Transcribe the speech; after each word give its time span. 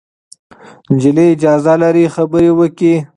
نجلۍ 0.93 1.27
اجازه 1.35 1.73
لري 1.81 2.05
خبرې 2.15 2.49
وکړي. 2.59 2.93